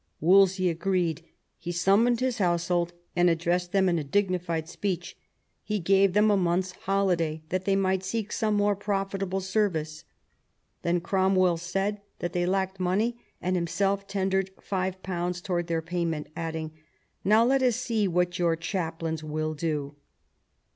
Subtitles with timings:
[0.19, 1.23] Wolsey agreed;
[1.59, 5.15] he summoned his household, and addressed them in a dignified speech;
[5.61, 10.03] he gave them a month's holiday, that they might seek some more profitable service.
[10.81, 16.29] Then Cromwell said that they lacked money, and himself tendered five pounds towards their payment,
[16.35, 16.71] adding,"
[17.23, 19.93] Now let us see what your chap lains will do."